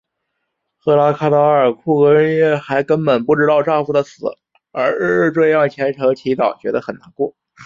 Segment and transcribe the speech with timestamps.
[0.79, 4.25] 赫拉看到阿尔库俄涅还根本不知道丈夫的死
[4.71, 7.35] 而日日这样虔诚祈祷觉得很难过。